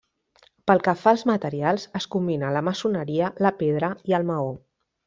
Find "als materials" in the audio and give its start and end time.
1.17-1.85